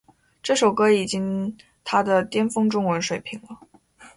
[0.41, 3.67] 这首歌已经她的巅峰中文水平了